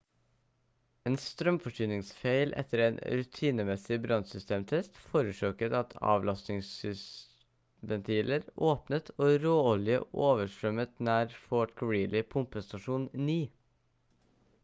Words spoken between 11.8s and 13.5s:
greely pumpestasjon 9